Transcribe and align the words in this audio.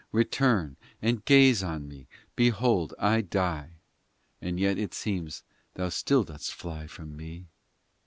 Return 0.11 0.77
and 0.99 1.23
gaze 1.25 1.61
on 1.61 1.87
me 1.87 2.07
Behold 2.35 2.95
I 2.97 3.21
die 3.21 3.73
And 4.41 4.59
yet 4.59 4.79
it 4.79 4.95
seems 4.95 5.43
Thou 5.75 5.89
still 5.89 6.23
dost 6.23 6.55
fly 6.55 6.87
from 6.87 7.15
me. 7.15 7.45